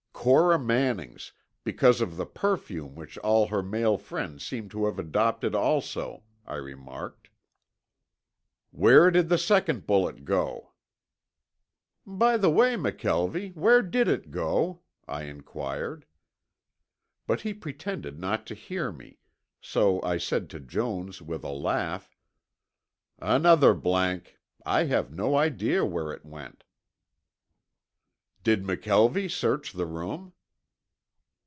[0.21, 1.31] "Cora Manning's,
[1.63, 6.57] because of the perfume which all her male friends seem to have adopted also," I
[6.57, 7.31] remarked.
[8.69, 10.73] "Where did the second bullet go?"
[12.05, 16.05] "By the way, McKelvie, where did it go?" I inquired.
[17.25, 19.17] But he pretended not to hear me,
[19.59, 22.15] so I said to Jones with a laugh,
[23.17, 24.37] "Another blank.
[24.63, 26.63] I have no idea where it went."
[28.43, 30.33] "Did McKelvie search the room?"